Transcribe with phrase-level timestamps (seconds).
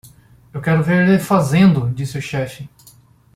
[0.51, 2.67] "Eu quero ver ele fazendo?", disse o chefe.